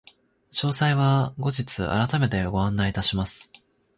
[0.51, 3.51] 詳細は後日改めてご案内いたします。